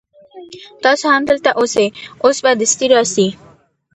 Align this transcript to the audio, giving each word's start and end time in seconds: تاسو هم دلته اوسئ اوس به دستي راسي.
تاسو 0.83 1.05
هم 1.13 1.23
دلته 1.29 1.49
اوسئ 1.59 1.87
اوس 2.23 2.37
به 2.43 2.51
دستي 2.59 2.85
راسي. 2.93 3.27